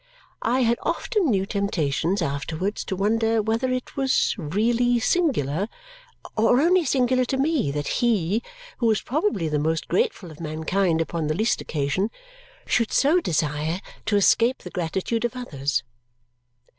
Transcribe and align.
I 0.41 0.61
had 0.61 0.79
often 0.81 1.29
new 1.29 1.45
temptations, 1.45 2.23
afterwards, 2.23 2.83
to 2.85 2.95
wonder 2.95 3.39
whether 3.39 3.71
it 3.71 3.95
was 3.95 4.33
really 4.35 4.99
singular, 4.99 5.69
or 6.35 6.59
only 6.59 6.83
singular 6.85 7.23
to 7.25 7.37
me, 7.37 7.69
that 7.69 7.87
he, 7.87 8.41
who 8.79 8.87
was 8.87 8.99
probably 9.03 9.47
the 9.47 9.59
most 9.59 9.87
grateful 9.87 10.31
of 10.31 10.39
mankind 10.39 11.01
upon 11.01 11.27
the 11.27 11.35
least 11.35 11.61
occasion, 11.61 12.09
should 12.65 12.91
so 12.91 13.19
desire 13.19 13.79
to 14.07 14.15
escape 14.15 14.63
the 14.63 14.71
gratitude 14.71 15.23
of 15.23 15.35
others. 15.35 15.83